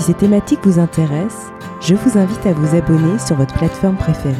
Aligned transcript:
Si 0.00 0.06
ces 0.06 0.14
thématiques 0.14 0.64
vous 0.64 0.78
intéressent, 0.78 1.52
je 1.82 1.94
vous 1.94 2.16
invite 2.16 2.46
à 2.46 2.54
vous 2.54 2.74
abonner 2.74 3.18
sur 3.18 3.36
votre 3.36 3.52
plateforme 3.52 3.98
préférée. 3.98 4.34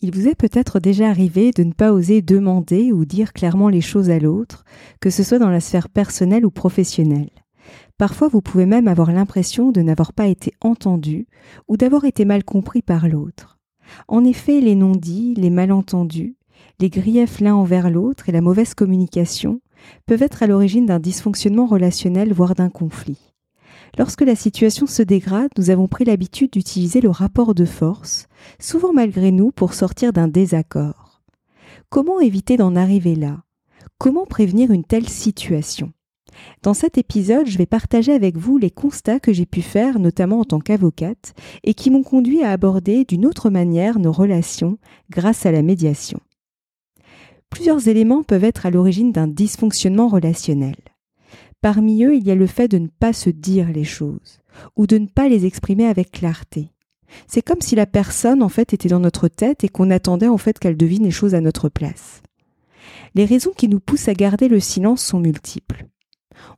Il 0.00 0.14
vous 0.14 0.28
est 0.28 0.34
peut-être 0.34 0.80
déjà 0.80 1.10
arrivé 1.10 1.50
de 1.50 1.62
ne 1.62 1.74
pas 1.74 1.92
oser 1.92 2.22
demander 2.22 2.90
ou 2.90 3.04
dire 3.04 3.34
clairement 3.34 3.68
les 3.68 3.82
choses 3.82 4.08
à 4.08 4.18
l'autre, 4.18 4.64
que 5.02 5.10
ce 5.10 5.22
soit 5.22 5.38
dans 5.38 5.50
la 5.50 5.60
sphère 5.60 5.90
personnelle 5.90 6.46
ou 6.46 6.50
professionnelle. 6.50 7.28
Parfois, 7.98 8.28
vous 8.28 8.40
pouvez 8.40 8.64
même 8.64 8.88
avoir 8.88 9.12
l'impression 9.12 9.72
de 9.72 9.82
n'avoir 9.82 10.14
pas 10.14 10.26
été 10.26 10.54
entendu 10.62 11.26
ou 11.68 11.76
d'avoir 11.76 12.06
été 12.06 12.24
mal 12.24 12.44
compris 12.44 12.80
par 12.80 13.06
l'autre. 13.08 13.58
En 14.08 14.24
effet, 14.24 14.62
les 14.62 14.74
non-dits, 14.74 15.34
les 15.36 15.50
malentendus, 15.50 16.38
les 16.80 16.88
griefs 16.88 17.40
l'un 17.40 17.54
envers 17.54 17.90
l'autre 17.90 18.30
et 18.30 18.32
la 18.32 18.40
mauvaise 18.40 18.72
communication 18.72 19.60
peuvent 20.06 20.22
être 20.22 20.42
à 20.42 20.46
l'origine 20.46 20.86
d'un 20.86 20.98
dysfonctionnement 20.98 21.66
relationnel, 21.66 22.32
voire 22.32 22.54
d'un 22.54 22.70
conflit. 22.70 23.35
Lorsque 23.98 24.22
la 24.22 24.36
situation 24.36 24.86
se 24.86 25.02
dégrade, 25.02 25.50
nous 25.56 25.70
avons 25.70 25.88
pris 25.88 26.04
l'habitude 26.04 26.52
d'utiliser 26.52 27.00
le 27.00 27.08
rapport 27.08 27.54
de 27.54 27.64
force, 27.64 28.28
souvent 28.60 28.92
malgré 28.92 29.30
nous, 29.30 29.52
pour 29.52 29.72
sortir 29.72 30.12
d'un 30.12 30.28
désaccord. 30.28 31.22
Comment 31.88 32.20
éviter 32.20 32.56
d'en 32.56 32.76
arriver 32.76 33.14
là? 33.14 33.42
Comment 33.98 34.26
prévenir 34.26 34.70
une 34.70 34.84
telle 34.84 35.08
situation? 35.08 35.92
Dans 36.62 36.74
cet 36.74 36.98
épisode, 36.98 37.46
je 37.46 37.56
vais 37.56 37.64
partager 37.64 38.12
avec 38.12 38.36
vous 38.36 38.58
les 38.58 38.70
constats 38.70 39.20
que 39.20 39.32
j'ai 39.32 39.46
pu 39.46 39.62
faire, 39.62 39.98
notamment 39.98 40.40
en 40.40 40.44
tant 40.44 40.60
qu'avocate, 40.60 41.32
et 41.64 41.72
qui 41.72 41.90
m'ont 41.90 42.02
conduit 42.02 42.42
à 42.42 42.50
aborder 42.50 43.06
d'une 43.06 43.24
autre 43.24 43.48
manière 43.48 43.98
nos 43.98 44.12
relations 44.12 44.78
grâce 45.10 45.46
à 45.46 45.52
la 45.52 45.62
médiation. 45.62 46.20
Plusieurs 47.48 47.88
éléments 47.88 48.22
peuvent 48.22 48.44
être 48.44 48.66
à 48.66 48.70
l'origine 48.70 49.12
d'un 49.12 49.28
dysfonctionnement 49.28 50.08
relationnel. 50.08 50.76
Parmi 51.66 52.04
eux, 52.04 52.14
il 52.14 52.24
y 52.24 52.30
a 52.30 52.36
le 52.36 52.46
fait 52.46 52.68
de 52.68 52.78
ne 52.78 52.86
pas 52.86 53.12
se 53.12 53.28
dire 53.28 53.72
les 53.72 53.82
choses 53.82 54.38
ou 54.76 54.86
de 54.86 54.98
ne 54.98 55.08
pas 55.08 55.28
les 55.28 55.46
exprimer 55.46 55.88
avec 55.88 56.12
clarté. 56.12 56.70
C'est 57.26 57.42
comme 57.42 57.60
si 57.60 57.74
la 57.74 57.86
personne 57.86 58.40
en 58.40 58.48
fait 58.48 58.72
était 58.72 58.88
dans 58.88 59.00
notre 59.00 59.26
tête 59.26 59.64
et 59.64 59.68
qu'on 59.68 59.90
attendait 59.90 60.28
en 60.28 60.38
fait 60.38 60.60
qu'elle 60.60 60.76
devine 60.76 61.02
les 61.02 61.10
choses 61.10 61.34
à 61.34 61.40
notre 61.40 61.68
place. 61.68 62.22
Les 63.16 63.24
raisons 63.24 63.50
qui 63.50 63.66
nous 63.66 63.80
poussent 63.80 64.06
à 64.06 64.14
garder 64.14 64.46
le 64.46 64.60
silence 64.60 65.02
sont 65.02 65.18
multiples. 65.18 65.88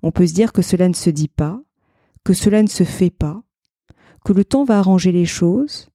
On 0.03 0.11
peut 0.11 0.27
se 0.27 0.35
dire 0.35 0.53
que 0.53 0.61
cela 0.61 0.87
ne 0.91 0.93
se 0.93 1.09
dit 1.09 1.29
pas, 1.29 1.59
que 2.23 2.35
cela 2.35 2.63
ne 2.63 2.69
se 2.69 2.85
fait 2.85 3.09
pas, 3.09 3.43
que 4.27 4.35
le 4.35 4.45
temps 4.45 4.65
va 4.65 4.79
arranger 4.79 5.11
les 5.11 5.25
choses. 5.25 5.89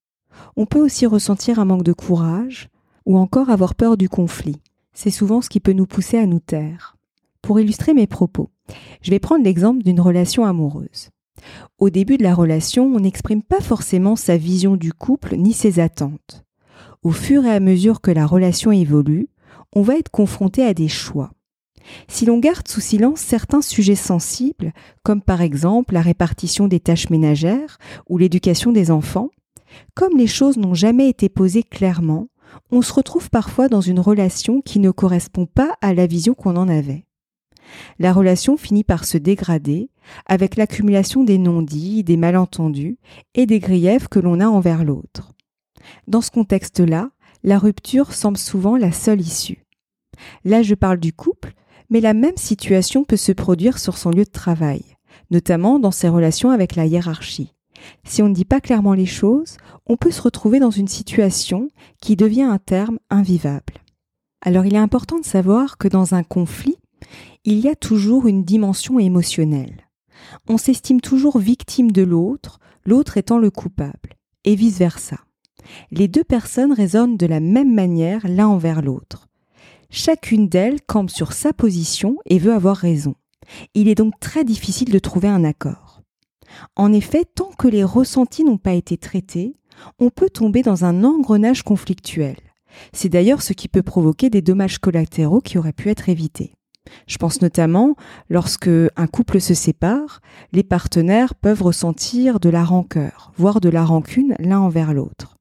On 0.56 0.66
peut 0.66 0.82
aussi 0.82 1.06
ressentir 1.06 1.60
un 1.60 1.66
manque 1.66 1.84
de 1.84 1.94
courage 1.94 2.68
ou 3.06 3.20
encore 3.20 3.52
avoir 3.52 3.76
peur 3.76 3.96
du 3.96 4.10
conflit. 4.10 4.60
C'est 4.92 5.12
souvent 5.12 5.44
ce 5.44 5.50
qui 5.50 5.60
peut 5.60 5.74
nous 5.74 5.86
pousser 5.86 6.18
à 6.18 6.26
nous 6.26 6.40
taire. 6.40 6.98
Pour 7.44 7.60
illustrer 7.60 7.94
mes 7.94 8.08
propos, 8.08 8.50
je 9.02 9.12
vais 9.12 9.20
prendre 9.20 9.44
l'exemple 9.44 9.84
d'une 9.84 10.00
relation 10.00 10.46
amoureuse. 10.46 11.10
Au 11.78 11.90
début 11.90 12.18
de 12.18 12.24
la 12.24 12.34
relation, 12.34 12.86
on 12.86 13.00
n'exprime 13.00 13.44
pas 13.44 13.60
forcément 13.60 14.16
sa 14.16 14.38
vision 14.38 14.76
du 14.76 14.94
couple 14.94 15.36
ni 15.36 15.54
ses 15.54 15.80
attentes. 15.80 16.44
Au 17.02 17.12
fur 17.12 17.46
et 17.46 17.52
à 17.52 17.60
mesure 17.60 18.02
que 18.02 18.12
la 18.12 18.26
relation 18.26 18.72
évolue, 18.72 19.28
on 19.74 19.82
va 19.82 19.98
être 19.98 20.12
confronté 20.12 20.64
à 20.64 20.74
des 20.74 20.88
choix. 20.88 21.32
Si 22.08 22.26
l'on 22.26 22.40
garde 22.40 22.68
sous 22.68 22.80
silence 22.80 23.20
certains 23.20 23.62
sujets 23.62 23.96
sensibles, 23.96 24.72
comme 25.04 25.22
par 25.22 25.42
exemple 25.42 25.94
la 25.94 26.02
répartition 26.02 26.70
des 26.70 26.80
tâches 26.80 27.10
ménagères 27.10 27.78
ou 28.08 28.18
l'éducation 28.18 28.72
des 28.72 28.90
enfants, 28.90 29.30
comme 29.96 30.18
les 30.18 30.28
choses 30.28 30.58
n'ont 30.58 30.76
jamais 30.76 31.10
été 31.10 31.28
posées 31.28 31.64
clairement, 31.64 32.28
on 32.72 32.82
se 32.82 32.94
retrouve 32.94 33.30
parfois 33.30 33.68
dans 33.68 33.82
une 33.82 34.00
relation 34.00 34.62
qui 34.62 34.80
ne 34.80 34.92
correspond 34.92 35.46
pas 35.46 35.76
à 35.82 35.94
la 35.94 36.08
vision 36.08 36.36
qu'on 36.36 36.56
en 36.56 36.70
avait 36.70 37.06
la 38.00 38.14
relation 38.14 38.58
finit 38.58 38.84
par 38.84 39.06
se 39.06 39.18
dégrader 39.18 39.90
avec 40.26 40.56
l'accumulation 40.56 41.24
des 41.24 41.38
non-dits, 41.38 42.04
des 42.04 42.18
malentendus 42.18 42.98
et 43.36 43.46
des 43.46 43.60
griefs 43.60 44.08
que 44.08 44.20
l'on 44.20 44.40
a 44.40 44.48
envers 44.48 44.84
l'autre. 44.84 45.32
Dans 46.08 46.22
ce 46.22 46.32
contexte-là, 46.32 47.12
la 47.44 47.60
rupture 47.60 48.14
semble 48.14 48.38
souvent 48.38 48.78
la 48.78 48.92
seule 48.92 49.22
issue. 49.22 49.66
Là, 50.46 50.62
je 50.62 50.76
parle 50.76 51.00
du 51.00 51.14
couple, 51.14 51.54
mais 51.90 52.02
la 52.02 52.14
même 52.14 52.38
situation 52.38 53.04
peut 53.04 53.18
se 53.18 53.32
produire 53.32 53.80
sur 53.80 53.98
son 53.98 54.10
lieu 54.10 54.24
de 54.24 54.30
travail, 54.30 54.84
notamment 55.32 55.80
dans 55.80 55.92
ses 55.92 56.10
relations 56.10 56.50
avec 56.50 56.76
la 56.76 56.86
hiérarchie. 56.86 57.54
Si 58.06 58.22
on 58.22 58.30
ne 58.30 58.34
dit 58.34 58.46
pas 58.46 58.62
clairement 58.62 58.94
les 58.94 59.06
choses, 59.06 59.58
on 59.86 59.98
peut 59.98 60.12
se 60.12 60.22
retrouver 60.22 60.60
dans 60.60 60.72
une 60.72 60.88
situation 60.88 61.70
qui 62.02 62.16
devient 62.16 62.44
un 62.44 62.58
terme 62.58 63.00
invivable. 63.10 63.74
Alors 64.42 64.66
il 64.66 64.76
est 64.76 64.80
important 64.80 65.20
de 65.20 65.26
savoir 65.26 65.78
que 65.78 65.88
dans 65.88 66.16
un 66.16 66.24
conflit, 66.24 66.78
il 67.46 67.60
y 67.60 67.68
a 67.68 67.76
toujours 67.76 68.28
une 68.28 68.44
dimension 68.44 69.00
émotionnelle. 69.00 69.88
On 70.48 70.58
s'estime 70.58 71.02
toujours 71.02 71.40
victime 71.40 71.92
de 71.92 72.02
l'autre, 72.02 72.60
l'autre 72.86 73.18
étant 73.18 73.38
le 73.38 73.52
coupable, 73.52 74.16
et 74.46 74.56
vice-versa. 74.56 75.18
Les 75.92 76.08
deux 76.08 76.24
personnes 76.24 76.74
raisonnent 76.74 77.18
de 77.18 77.26
la 77.26 77.40
même 77.40 77.74
manière 77.74 78.28
l'un 78.28 78.48
envers 78.48 78.82
l'autre. 78.82 79.28
Chacune 79.90 80.50
d'elles 80.50 80.82
campe 80.82 81.10
sur 81.10 81.34
sa 81.34 81.54
position 81.54 82.18
et 82.26 82.40
veut 82.40 82.54
avoir 82.54 82.78
raison. 82.78 83.16
Il 83.74 83.88
est 83.88 83.96
donc 83.96 84.20
très 84.20 84.44
difficile 84.44 84.92
de 84.92 85.00
trouver 85.00 85.28
un 85.28 85.44
accord. 85.44 86.02
En 86.76 86.94
effet, 86.94 87.26
tant 87.26 87.52
que 87.58 87.68
les 87.68 87.84
ressentis 87.84 88.44
n'ont 88.44 88.58
pas 88.58 88.74
été 88.74 88.98
traités, 88.98 89.56
on 90.00 90.10
peut 90.10 90.30
tomber 90.30 90.62
dans 90.62 90.86
un 90.86 91.04
engrenage 91.04 91.64
conflictuel. 91.64 92.38
C'est 92.92 93.10
d'ailleurs 93.10 93.42
ce 93.42 93.54
qui 93.54 93.68
peut 93.68 93.84
provoquer 93.84 94.30
des 94.30 94.42
dommages 94.42 94.80
collatéraux 94.80 95.42
qui 95.42 95.58
auraient 95.58 95.74
pu 95.74 95.90
être 95.90 96.10
évités. 96.10 96.54
Je 97.08 97.18
pense 97.18 97.42
notamment 97.42 97.96
lorsque 98.30 98.70
un 98.96 99.08
couple 99.08 99.40
se 99.40 99.54
sépare, 99.54 100.22
les 100.52 100.64
partenaires 100.64 101.36
peuvent 101.36 101.62
ressentir 101.62 102.40
de 102.40 102.50
la 102.50 102.64
rancœur, 102.64 103.32
voire 103.38 103.62
de 103.62 103.70
la 103.70 103.84
rancune 103.84 104.36
l'un 104.40 104.60
envers 104.60 104.94
l'autre. 104.94 105.38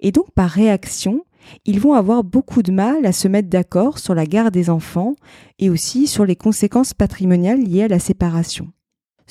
Et 0.00 0.12
donc 0.12 0.30
par 0.32 0.50
réaction, 0.50 1.24
ils 1.64 1.80
vont 1.80 1.94
avoir 1.94 2.24
beaucoup 2.24 2.62
de 2.62 2.72
mal 2.72 3.04
à 3.04 3.12
se 3.12 3.28
mettre 3.28 3.48
d'accord 3.48 3.98
sur 3.98 4.14
la 4.14 4.26
garde 4.26 4.54
des 4.54 4.70
enfants 4.70 5.14
et 5.58 5.70
aussi 5.70 6.06
sur 6.06 6.24
les 6.24 6.36
conséquences 6.36 6.94
patrimoniales 6.94 7.60
liées 7.60 7.84
à 7.84 7.88
la 7.88 7.98
séparation. 7.98 8.68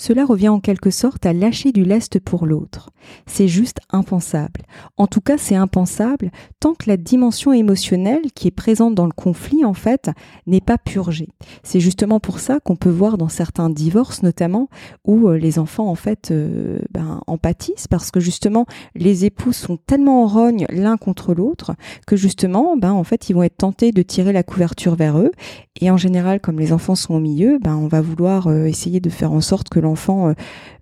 Cela 0.01 0.25
revient 0.25 0.49
en 0.49 0.59
quelque 0.59 0.89
sorte 0.89 1.27
à 1.27 1.31
lâcher 1.31 1.71
du 1.71 1.83
lest 1.83 2.19
pour 2.19 2.47
l'autre. 2.47 2.89
C'est 3.27 3.47
juste 3.47 3.77
impensable. 3.91 4.61
En 4.97 5.05
tout 5.05 5.21
cas, 5.21 5.37
c'est 5.37 5.53
impensable 5.55 6.31
tant 6.59 6.73
que 6.73 6.89
la 6.89 6.97
dimension 6.97 7.53
émotionnelle 7.53 8.31
qui 8.33 8.47
est 8.47 8.51
présente 8.51 8.95
dans 8.95 9.05
le 9.05 9.11
conflit, 9.11 9.63
en 9.63 9.75
fait, 9.75 10.09
n'est 10.47 10.59
pas 10.59 10.79
purgée. 10.79 11.27
C'est 11.61 11.79
justement 11.79 12.19
pour 12.19 12.39
ça 12.39 12.59
qu'on 12.59 12.75
peut 12.75 12.89
voir 12.89 13.19
dans 13.19 13.29
certains 13.29 13.69
divorces, 13.69 14.23
notamment, 14.23 14.69
où 15.05 15.27
euh, 15.27 15.37
les 15.37 15.59
enfants, 15.59 15.87
en 15.87 15.95
fait, 15.95 16.31
euh, 16.31 16.79
ben, 16.89 17.21
en 17.27 17.37
pâtissent 17.37 17.87
parce 17.87 18.09
que 18.09 18.19
justement, 18.19 18.65
les 18.95 19.25
époux 19.25 19.53
sont 19.53 19.77
tellement 19.77 20.23
en 20.23 20.27
rogne 20.27 20.65
l'un 20.69 20.97
contre 20.97 21.35
l'autre 21.35 21.73
que 22.07 22.15
justement, 22.15 22.75
ben, 22.75 22.91
en 22.91 23.03
fait, 23.03 23.29
ils 23.29 23.33
vont 23.33 23.43
être 23.43 23.57
tentés 23.57 23.91
de 23.91 24.01
tirer 24.01 24.33
la 24.33 24.41
couverture 24.41 24.95
vers 24.95 25.19
eux. 25.19 25.31
Et 25.79 25.89
en 25.89 25.95
général, 25.95 26.41
comme 26.41 26.59
les 26.59 26.73
enfants 26.73 26.95
sont 26.95 27.13
au 27.13 27.19
milieu, 27.21 27.57
ben, 27.57 27.75
on 27.77 27.87
va 27.87 28.01
vouloir 28.01 28.47
euh, 28.47 28.65
essayer 28.65 28.99
de 28.99 29.09
faire 29.09 29.31
en 29.31 29.39
sorte 29.39 29.69
que 29.69 29.79
l'enfant 29.79 30.27
euh, 30.27 30.33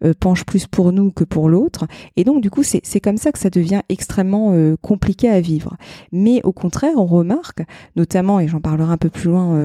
euh, 0.04 0.14
penche 0.20 0.46
plus 0.46 0.66
pour 0.66 0.92
nous 0.92 1.12
que 1.12 1.24
pour 1.24 1.48
l'autre. 1.48 1.86
Et 2.16 2.24
donc, 2.24 2.42
du 2.42 2.50
coup, 2.50 2.64
c'est 2.64 3.00
comme 3.00 3.18
ça 3.18 3.32
que 3.32 3.38
ça 3.38 3.52
devient 3.52 3.82
extrêmement 3.90 4.56
compliqué 4.82 5.30
à 5.30 5.42
vivre. 5.42 5.78
Mais 6.12 6.42
au 6.44 6.52
contraire, 6.52 6.94
on 6.98 7.06
remarque, 7.06 7.62
notamment, 7.96 8.40
et 8.40 8.48
j'en 8.48 8.62
parlerai 8.62 8.92
un 8.92 8.98
peu 8.98 9.10
plus 9.10 9.30
loin 9.30 9.60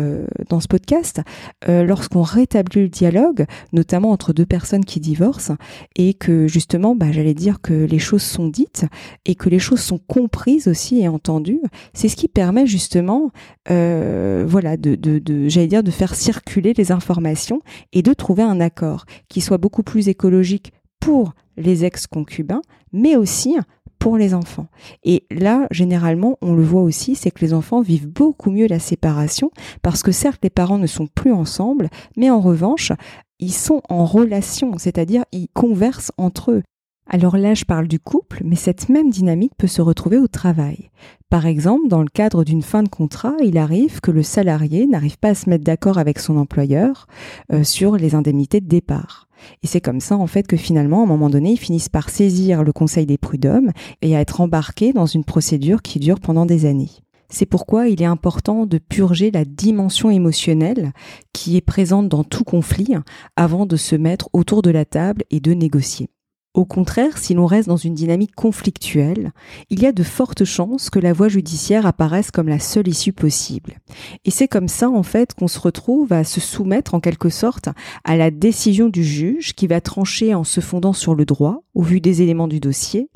dans 0.48 0.60
ce 0.60 0.68
podcast, 0.68 1.20
lorsqu'on 1.66 2.22
rétablit 2.22 2.82
le 2.82 2.88
dialogue, 2.88 3.46
notamment 3.72 4.10
entre 4.10 4.32
deux 4.32 4.46
personnes 4.46 4.84
qui 4.84 5.00
divorcent, 5.00 5.56
et 5.96 6.14
que 6.14 6.46
justement, 6.46 6.94
bah, 6.94 7.12
j'allais 7.12 7.34
dire 7.34 7.60
que 7.60 7.72
les 7.72 7.98
choses 7.98 8.22
sont 8.22 8.48
dites 8.48 8.86
et 9.24 9.34
que 9.34 9.48
les 9.48 9.58
choses 9.58 9.80
sont 9.80 9.98
comprises 9.98 10.68
aussi 10.68 11.00
et 11.00 11.08
entendues, 11.08 11.60
c'est 11.92 12.08
ce 12.08 12.16
qui 12.16 12.28
permet 12.28 12.66
justement, 12.66 13.30
voilà, 13.68 14.76
de, 14.76 14.94
de, 14.94 15.18
de 15.18 15.48
j'allais 15.48 15.66
dire, 15.66 15.82
de 15.82 15.90
faire 15.90 16.14
circuler 16.14 16.72
les 16.74 16.92
informations 16.92 17.60
et 17.92 18.02
de 18.02 18.12
trouver 18.12 18.42
un 18.42 18.60
accord 18.60 19.04
qui 19.28 19.40
soit 19.40 19.58
beaucoup 19.58 19.82
plus 19.82 20.08
écologique 20.08 20.72
pour 21.04 21.34
les 21.58 21.84
ex-concubins, 21.84 22.62
mais 22.92 23.14
aussi 23.14 23.56
pour 23.98 24.16
les 24.16 24.32
enfants. 24.32 24.68
Et 25.02 25.26
là, 25.30 25.66
généralement, 25.70 26.38
on 26.40 26.54
le 26.54 26.62
voit 26.62 26.80
aussi, 26.80 27.14
c'est 27.14 27.30
que 27.30 27.44
les 27.44 27.52
enfants 27.52 27.82
vivent 27.82 28.08
beaucoup 28.08 28.50
mieux 28.50 28.66
la 28.66 28.78
séparation, 28.78 29.50
parce 29.82 30.02
que 30.02 30.12
certes, 30.12 30.40
les 30.42 30.50
parents 30.50 30.78
ne 30.78 30.86
sont 30.86 31.06
plus 31.06 31.32
ensemble, 31.32 31.90
mais 32.16 32.30
en 32.30 32.40
revanche, 32.40 32.92
ils 33.38 33.52
sont 33.52 33.82
en 33.90 34.06
relation, 34.06 34.78
c'est-à-dire 34.78 35.24
ils 35.30 35.48
conversent 35.52 36.12
entre 36.16 36.52
eux. 36.52 36.62
Alors 37.06 37.36
là, 37.36 37.52
je 37.52 37.66
parle 37.66 37.86
du 37.86 38.00
couple, 38.00 38.40
mais 38.46 38.56
cette 38.56 38.88
même 38.88 39.10
dynamique 39.10 39.52
peut 39.58 39.66
se 39.66 39.82
retrouver 39.82 40.16
au 40.16 40.26
travail. 40.26 40.90
Par 41.28 41.44
exemple, 41.44 41.88
dans 41.88 42.00
le 42.00 42.08
cadre 42.08 42.44
d'une 42.44 42.62
fin 42.62 42.82
de 42.82 42.88
contrat, 42.88 43.34
il 43.42 43.58
arrive 43.58 44.00
que 44.00 44.10
le 44.10 44.22
salarié 44.22 44.86
n'arrive 44.86 45.18
pas 45.18 45.30
à 45.30 45.34
se 45.34 45.50
mettre 45.50 45.64
d'accord 45.64 45.98
avec 45.98 46.18
son 46.18 46.38
employeur 46.38 47.06
euh, 47.52 47.62
sur 47.62 47.96
les 47.96 48.14
indemnités 48.14 48.62
de 48.62 48.68
départ. 48.68 49.23
Et 49.62 49.66
c'est 49.66 49.80
comme 49.80 50.00
ça, 50.00 50.16
en 50.16 50.26
fait, 50.26 50.46
que 50.46 50.56
finalement, 50.56 51.00
à 51.00 51.04
un 51.04 51.08
moment 51.08 51.30
donné, 51.30 51.52
ils 51.52 51.58
finissent 51.58 51.88
par 51.88 52.10
saisir 52.10 52.62
le 52.62 52.72
Conseil 52.72 53.06
des 53.06 53.18
prud'hommes 53.18 53.70
et 54.02 54.16
à 54.16 54.20
être 54.20 54.40
embarqués 54.40 54.92
dans 54.92 55.06
une 55.06 55.24
procédure 55.24 55.82
qui 55.82 55.98
dure 55.98 56.20
pendant 56.20 56.46
des 56.46 56.66
années. 56.66 56.90
C'est 57.28 57.46
pourquoi 57.46 57.88
il 57.88 58.00
est 58.00 58.06
important 58.06 58.66
de 58.66 58.78
purger 58.78 59.30
la 59.30 59.44
dimension 59.44 60.10
émotionnelle 60.10 60.92
qui 61.32 61.56
est 61.56 61.62
présente 61.62 62.08
dans 62.08 62.22
tout 62.22 62.44
conflit 62.44 62.94
avant 63.34 63.66
de 63.66 63.76
se 63.76 63.96
mettre 63.96 64.28
autour 64.32 64.62
de 64.62 64.70
la 64.70 64.84
table 64.84 65.24
et 65.30 65.40
de 65.40 65.52
négocier. 65.52 66.08
Au 66.54 66.64
contraire, 66.64 67.18
si 67.18 67.34
l'on 67.34 67.46
reste 67.46 67.68
dans 67.68 67.76
une 67.76 67.94
dynamique 67.94 68.36
conflictuelle, 68.36 69.32
il 69.70 69.82
y 69.82 69.86
a 69.86 69.92
de 69.92 70.04
fortes 70.04 70.44
chances 70.44 70.88
que 70.88 71.00
la 71.00 71.12
voie 71.12 71.28
judiciaire 71.28 71.84
apparaisse 71.84 72.30
comme 72.30 72.48
la 72.48 72.60
seule 72.60 72.86
issue 72.86 73.12
possible. 73.12 73.80
Et 74.24 74.30
c'est 74.30 74.46
comme 74.46 74.68
ça, 74.68 74.88
en 74.88 75.02
fait, 75.02 75.34
qu'on 75.34 75.48
se 75.48 75.58
retrouve 75.58 76.12
à 76.12 76.22
se 76.22 76.40
soumettre, 76.40 76.94
en 76.94 77.00
quelque 77.00 77.28
sorte, 77.28 77.70
à 78.04 78.16
la 78.16 78.30
décision 78.30 78.88
du 78.88 79.02
juge 79.02 79.54
qui 79.54 79.66
va 79.66 79.80
trancher 79.80 80.32
en 80.32 80.44
se 80.44 80.60
fondant 80.60 80.92
sur 80.92 81.16
le 81.16 81.24
droit, 81.24 81.64
au 81.74 81.82
vu 81.82 82.00
des 82.00 82.22
éléments 82.22 82.46
du 82.46 82.60
dossier. 82.60 83.10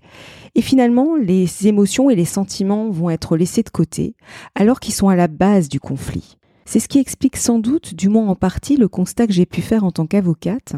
Et 0.56 0.60
finalement, 0.60 1.14
les 1.14 1.68
émotions 1.68 2.10
et 2.10 2.16
les 2.16 2.24
sentiments 2.24 2.90
vont 2.90 3.08
être 3.08 3.36
laissés 3.36 3.62
de 3.62 3.70
côté, 3.70 4.16
alors 4.56 4.80
qu'ils 4.80 4.94
sont 4.94 5.10
à 5.10 5.16
la 5.16 5.28
base 5.28 5.68
du 5.68 5.78
conflit. 5.78 6.38
C'est 6.70 6.80
ce 6.80 6.88
qui 6.88 6.98
explique 6.98 7.38
sans 7.38 7.58
doute, 7.58 7.94
du 7.94 8.10
moins 8.10 8.28
en 8.28 8.34
partie, 8.34 8.76
le 8.76 8.88
constat 8.88 9.26
que 9.26 9.32
j'ai 9.32 9.46
pu 9.46 9.62
faire 9.62 9.84
en 9.84 9.90
tant 9.90 10.06
qu'avocate. 10.06 10.74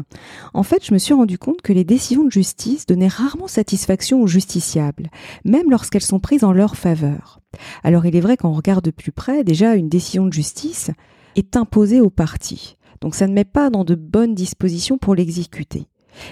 En 0.53 0.63
fait, 0.63 0.85
je 0.85 0.93
me 0.93 0.97
suis 0.97 1.13
rendu 1.13 1.37
compte 1.37 1.61
que 1.61 1.73
les 1.73 1.83
décisions 1.83 2.23
de 2.23 2.31
justice 2.31 2.85
donnaient 2.85 3.09
rarement 3.09 3.49
satisfaction 3.49 4.21
aux 4.21 4.27
justiciables, 4.27 5.09
même 5.43 5.69
lorsqu'elles 5.69 6.01
sont 6.01 6.21
prises 6.21 6.45
en 6.45 6.53
leur 6.53 6.77
faveur. 6.77 7.41
Alors 7.83 8.05
il 8.05 8.15
est 8.15 8.21
vrai 8.21 8.37
qu'on 8.37 8.53
regarde 8.53 8.85
de 8.85 8.91
plus 8.91 9.11
près, 9.11 9.43
déjà 9.43 9.75
une 9.75 9.89
décision 9.89 10.25
de 10.25 10.31
justice 10.31 10.91
est 11.35 11.57
imposée 11.57 11.99
aux 11.99 12.09
parties. 12.09 12.77
Donc 13.01 13.13
ça 13.13 13.27
ne 13.27 13.33
met 13.33 13.43
pas 13.43 13.69
dans 13.69 13.83
de 13.83 13.95
bonnes 13.95 14.33
dispositions 14.33 14.97
pour 14.97 15.13
l'exécuter. 15.13 15.89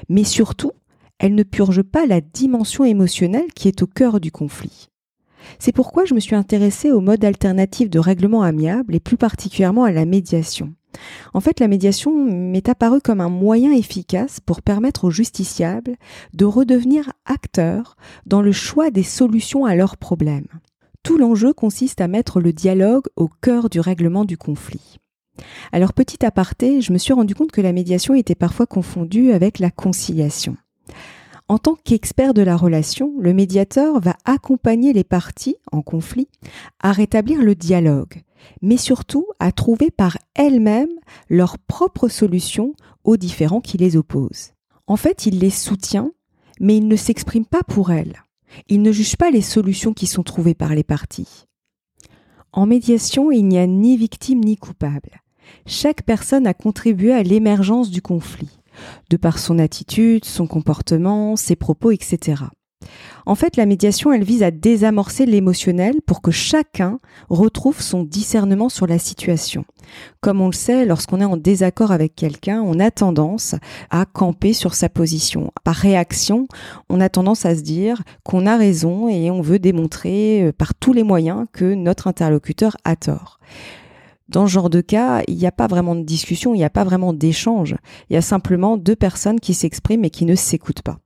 Mais 0.08 0.24
surtout, 0.24 0.72
elle 1.18 1.36
ne 1.36 1.44
purge 1.44 1.82
pas 1.84 2.06
la 2.06 2.22
dimension 2.22 2.86
émotionnelle 2.86 3.52
qui 3.54 3.68
est 3.68 3.82
au 3.82 3.88
cœur 3.88 4.22
du 4.22 4.32
conflit. 4.32 4.88
C'est 5.60 5.72
pourquoi 5.72 6.06
je 6.06 6.14
me 6.14 6.20
suis 6.20 6.36
intéressée 6.36 6.92
aux 6.92 7.02
modes 7.02 7.26
alternatifs 7.26 7.90
de 7.90 8.00
règlement 8.00 8.44
amiable 8.44 8.96
et 8.96 9.00
plus 9.00 9.18
particulièrement 9.18 9.84
à 9.84 9.92
la 9.92 10.06
médiation. 10.06 10.74
En 11.34 11.40
fait, 11.40 11.60
la 11.60 11.68
médiation 11.68 12.12
m'est 12.26 12.68
apparue 12.68 13.02
comme 13.02 13.22
un 13.22 13.30
moyen 13.30 13.72
efficace 13.72 14.40
pour 14.40 14.62
permettre 14.62 15.06
aux 15.06 15.12
justiciables 15.12 15.96
de 16.34 16.46
redevenir 16.46 17.14
acteurs 17.26 17.96
dans 18.26 18.42
le 18.42 18.52
choix 18.52 18.90
des 18.90 19.04
solutions 19.04 19.66
à 19.66 19.76
leurs 19.76 19.98
problèmes. 19.98 20.48
Tout 21.04 21.18
l'enjeu 21.18 21.54
consiste 21.54 22.02
à 22.02 22.08
mettre 22.08 22.42
le 22.42 22.52
dialogue 22.52 23.06
au 23.16 23.28
cœur 23.28 23.70
du 23.70 23.80
règlement 23.80 24.26
du 24.26 24.38
conflit. 24.38 24.98
Alors 25.72 25.94
petit 25.94 26.26
aparté, 26.26 26.82
je 26.82 26.92
me 26.92 26.98
suis 26.98 27.14
rendu 27.14 27.36
compte 27.36 27.52
que 27.52 27.62
la 27.62 27.72
médiation 27.72 28.14
était 28.14 28.36
parfois 28.36 28.66
confondue 28.66 29.32
avec 29.32 29.60
la 29.60 29.72
conciliation. 29.72 30.58
En 31.50 31.58
tant 31.58 31.74
qu'expert 31.74 32.36
de 32.36 32.44
la 32.44 32.56
relation, 32.56 33.12
le 33.20 33.34
médiateur 33.34 34.00
va 34.00 34.16
accompagner 34.24 34.94
les 34.94 35.04
parties 35.04 35.56
en 35.72 35.82
conflit 35.82 36.28
à 36.80 36.92
rétablir 36.92 37.42
le 37.42 37.56
dialogue, 37.56 38.22
mais 38.62 38.78
surtout 38.78 39.26
à 39.40 39.52
trouver 39.52 39.90
par 39.90 40.20
elles-mêmes 40.36 40.94
leur 41.28 41.58
propre 41.58 42.08
solution 42.08 42.76
aux 43.04 43.18
différends 43.18 43.62
qui 43.62 43.80
les 43.80 43.98
opposent. 43.98 44.52
En 44.86 44.96
fait, 44.96 45.26
il 45.26 45.40
les 45.40 45.50
soutient, 45.50 46.12
mais 46.60 46.78
il 46.78 46.88
ne 46.88 46.96
s'exprime 46.96 47.46
pas 47.46 47.64
pour 47.64 47.92
elles. 47.92 48.22
Il 48.68 48.84
ne 48.84 48.92
juge 48.92 49.18
pas 49.18 49.32
les 49.32 49.42
solutions 49.42 49.94
qui 49.94 50.06
sont 50.06 50.24
trouvées 50.24 50.54
par 50.54 50.76
les 50.76 50.84
parties. 50.84 51.48
En 52.54 52.68
médiation, 52.68 53.32
il 53.32 53.48
n'y 53.48 53.58
a 53.58 53.66
ni 53.66 53.98
victime 53.98 54.44
ni 54.44 54.56
coupable. 54.56 55.22
Chaque 55.66 56.04
personne 56.04 56.46
a 56.46 56.54
contribué 56.54 57.12
à 57.12 57.24
l'émergence 57.24 57.90
du 57.90 58.04
conflit 58.04 58.59
de 59.10 59.18
par 59.18 59.40
son 59.40 59.60
attitude, 59.60 60.26
son 60.26 60.48
comportement, 60.48 61.36
ses 61.36 61.56
propos, 61.56 61.92
etc. 61.92 62.44
En 63.26 63.36
fait, 63.36 63.58
la 63.58 63.66
médiation, 63.66 64.12
elle 64.12 64.24
vise 64.24 64.42
à 64.42 64.52
désamorcer 64.52 65.26
l'émotionnel 65.26 66.02
pour 66.06 66.22
que 66.22 66.32
chacun 66.32 67.00
retrouve 67.30 67.82
son 67.82 68.04
discernement 68.04 68.70
sur 68.70 68.88
la 68.88 68.98
situation. 68.98 69.66
Comme 70.22 70.42
on 70.42 70.48
le 70.48 70.54
sait, 70.54 70.86
lorsqu'on 70.86 71.20
est 71.20 71.26
en 71.26 71.38
désaccord 71.38 71.92
avec 71.92 72.16
quelqu'un, 72.16 72.62
on 72.62 72.80
a 72.80 72.92
tendance 72.92 73.56
à 73.90 74.06
camper 74.06 74.54
sur 74.54 74.74
sa 74.74 74.90
position. 74.90 75.52
Par 75.64 75.76
réaction, 75.76 76.48
on 76.90 77.02
a 77.02 77.10
tendance 77.10 77.46
à 77.46 77.56
se 77.56 77.62
dire 77.62 78.02
qu'on 78.24 78.46
a 78.46 78.58
raison 78.58 79.10
et 79.10 79.30
on 79.30 79.42
veut 79.42 79.60
démontrer 79.60 80.44
euh, 80.44 80.52
par 80.52 80.74
tous 80.74 80.94
les 80.94 81.04
moyens 81.04 81.46
que 81.52 81.74
notre 81.74 82.08
interlocuteur 82.08 82.78
a 82.84 82.96
tort. 82.96 83.40
Dans 84.30 84.46
ce 84.48 84.52
genre 84.52 84.70
de 84.70 84.82
cas, 84.82 85.24
il 85.28 85.36
n'y 85.36 85.48
a 85.48 85.52
pas 85.52 85.68
vraiment 85.68 85.96
de 85.96 86.04
discussion, 86.04 86.54
il 86.54 86.60
n'y 86.60 86.64
a 86.64 86.70
pas 86.70 86.84
vraiment 86.84 87.14
d'échange. 87.14 87.76
Il 88.10 88.14
y 88.14 88.18
a 88.18 88.22
simplement 88.22 88.78
deux 88.78 88.96
personnes 88.96 89.40
qui 89.40 89.54
s'expriment 89.54 90.06
et 90.06 90.12
qui 90.12 90.26
ne 90.26 90.36
s'écoutent 90.36 90.84
pas. 90.84 91.00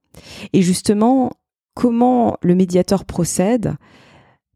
Et 0.52 0.62
justement, 0.62 1.32
comment 1.74 2.38
le 2.42 2.54
médiateur 2.54 3.06
procède? 3.06 3.76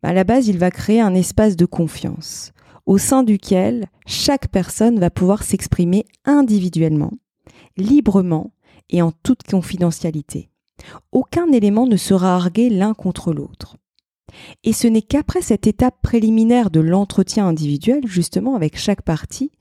À 0.04 0.14
la 0.14 0.26
base, 0.26 0.48
il 0.48 0.58
va 0.58 0.70
créer 0.70 1.02
un 1.02 1.16
espace 1.16 1.56
de 1.56 1.66
confiance 1.66 2.52
au 2.86 2.98
sein 2.98 3.24
duquel 3.24 3.88
chaque 4.06 4.48
personne 4.48 5.00
va 5.00 5.10
pouvoir 5.10 5.44
s'exprimer 5.44 6.06
individuellement, 6.26 7.12
librement 7.76 8.54
et 8.90 9.02
en 9.02 9.12
toute 9.12 9.44
confidentialité. 9.44 10.50
Aucun 11.12 11.52
élément 11.52 11.86
ne 11.86 11.98
sera 11.98 12.36
argué 12.36 12.70
l'un 12.70 12.94
contre 12.94 13.34
l'autre. 13.34 13.76
Et 14.64 14.74
ce 14.74 14.88
n'est 14.88 15.02
qu'après 15.02 15.42
cette 15.42 15.68
étape 15.68 16.02
préliminaire 16.02 16.70
de 16.70 16.80
l'entretien 16.80 17.48
individuel, 17.48 18.02
justement 18.06 18.56
avec 18.56 18.78
chaque 18.78 19.02
partie, 19.02 19.52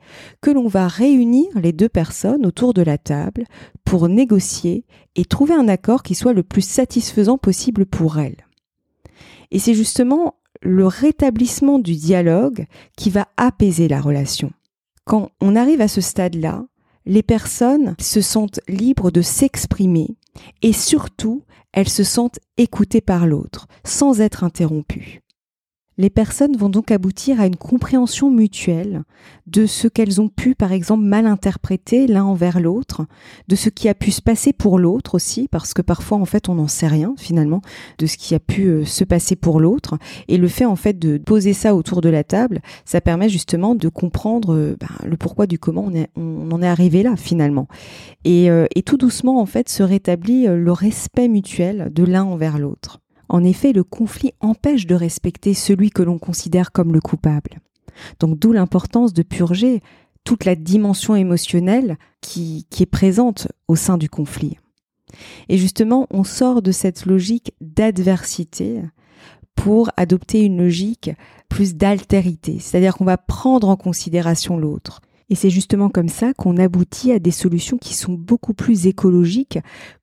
que 0.40 0.50
l'on 0.50 0.68
va 0.68 0.88
réunir 0.88 1.46
les 1.56 1.72
deux 1.72 1.88
personnes 1.88 2.46
autour 2.46 2.74
de 2.74 2.82
la 2.82 2.98
table 2.98 3.44
pour 3.84 4.08
négocier 4.08 4.84
et 5.14 5.24
trouver 5.24 5.54
un 5.54 5.68
accord 5.68 6.02
qui 6.02 6.14
soit 6.14 6.32
le 6.32 6.42
plus 6.42 6.62
satisfaisant 6.62 7.38
possible 7.38 7.86
pour 7.86 8.18
elles. 8.18 8.46
Et 9.50 9.58
c'est 9.58 9.74
justement 9.74 10.34
le 10.62 10.86
rétablissement 10.86 11.78
du 11.78 11.94
dialogue 11.94 12.66
qui 12.96 13.10
va 13.10 13.28
apaiser 13.36 13.88
la 13.88 14.00
relation. 14.00 14.50
Quand 15.04 15.30
on 15.40 15.54
arrive 15.54 15.80
à 15.80 15.88
ce 15.88 16.00
stade-là, 16.00 16.64
les 17.04 17.22
personnes 17.22 17.94
se 18.00 18.20
sentent 18.20 18.60
libres 18.66 19.12
de 19.12 19.22
s'exprimer 19.22 20.16
et 20.62 20.72
surtout 20.72 21.42
elles 21.76 21.90
se 21.90 22.02
sentent 22.04 22.40
écoutées 22.56 23.02
par 23.02 23.26
l'autre, 23.26 23.68
sans 23.84 24.20
être 24.22 24.42
interrompues. 24.42 25.20
Les 25.98 26.10
personnes 26.10 26.58
vont 26.58 26.68
donc 26.68 26.90
aboutir 26.90 27.40
à 27.40 27.46
une 27.46 27.56
compréhension 27.56 28.30
mutuelle 28.30 29.02
de 29.46 29.64
ce 29.64 29.88
qu'elles 29.88 30.20
ont 30.20 30.28
pu, 30.28 30.54
par 30.54 30.72
exemple, 30.72 31.04
mal 31.04 31.26
interpréter 31.26 32.06
l'un 32.06 32.24
envers 32.24 32.60
l'autre, 32.60 33.06
de 33.48 33.56
ce 33.56 33.70
qui 33.70 33.88
a 33.88 33.94
pu 33.94 34.10
se 34.10 34.20
passer 34.20 34.52
pour 34.52 34.78
l'autre 34.78 35.14
aussi, 35.14 35.48
parce 35.48 35.72
que 35.72 35.80
parfois, 35.80 36.18
en 36.18 36.26
fait, 36.26 36.50
on 36.50 36.56
n'en 36.56 36.68
sait 36.68 36.86
rien, 36.86 37.14
finalement, 37.16 37.62
de 37.96 38.04
ce 38.04 38.18
qui 38.18 38.34
a 38.34 38.38
pu 38.38 38.66
euh, 38.66 38.84
se 38.84 39.04
passer 39.04 39.36
pour 39.36 39.58
l'autre. 39.58 39.96
Et 40.28 40.36
le 40.36 40.48
fait, 40.48 40.66
en 40.66 40.76
fait, 40.76 40.98
de 40.98 41.16
poser 41.16 41.54
ça 41.54 41.74
autour 41.74 42.02
de 42.02 42.10
la 42.10 42.24
table, 42.24 42.60
ça 42.84 43.00
permet 43.00 43.30
justement 43.30 43.74
de 43.74 43.88
comprendre 43.88 44.54
euh, 44.54 44.76
ben, 44.78 45.08
le 45.08 45.16
pourquoi 45.16 45.46
du 45.46 45.58
comment 45.58 45.88
on, 46.16 46.50
en 46.50 46.62
est 46.62 46.68
arrivé 46.68 47.02
là, 47.02 47.16
finalement. 47.16 47.68
Et, 48.24 48.50
euh, 48.50 48.66
et 48.74 48.82
tout 48.82 48.98
doucement, 48.98 49.40
en 49.40 49.46
fait, 49.46 49.70
se 49.70 49.82
rétablit 49.82 50.46
le 50.46 50.72
respect 50.72 51.28
mutuel 51.28 51.90
de 51.94 52.04
l'un 52.04 52.24
envers 52.24 52.58
l'autre. 52.58 53.00
En 53.28 53.44
effet, 53.44 53.72
le 53.72 53.84
conflit 53.84 54.32
empêche 54.40 54.86
de 54.86 54.94
respecter 54.94 55.54
celui 55.54 55.90
que 55.90 56.02
l'on 56.02 56.18
considère 56.18 56.72
comme 56.72 56.92
le 56.92 57.00
coupable. 57.00 57.60
Donc 58.20 58.38
d'où 58.38 58.52
l'importance 58.52 59.12
de 59.12 59.22
purger 59.22 59.82
toute 60.24 60.44
la 60.44 60.54
dimension 60.54 61.14
émotionnelle 61.14 61.98
qui, 62.20 62.66
est 62.78 62.86
présente 62.86 63.48
au 63.68 63.76
sein 63.76 63.96
du 63.96 64.08
conflit. 64.08 64.58
Et 65.48 65.56
justement, 65.56 66.06
on 66.10 66.24
sort 66.24 66.62
de 66.62 66.72
cette 66.72 67.06
logique 67.06 67.54
d'adversité 67.60 68.82
pour 69.54 69.90
adopter 69.96 70.44
une 70.44 70.58
logique 70.58 71.10
plus 71.48 71.76
d'altérité, 71.76 72.58
c'est-à-dire 72.58 72.96
qu'on 72.96 73.04
va 73.04 73.16
prendre 73.16 73.68
en 73.68 73.76
considération 73.76 74.58
l'autre. 74.58 75.00
Et 75.30 75.34
c'est 75.34 75.50
justement 75.50 75.88
comme 75.88 76.08
ça 76.08 76.34
qu'on 76.34 76.56
aboutit 76.56 77.12
à 77.12 77.18
des 77.18 77.30
solutions 77.30 77.78
qui 77.78 77.94
sont 77.94 78.12
beaucoup 78.12 78.52
plus 78.52 78.86
écologiques 78.86 79.58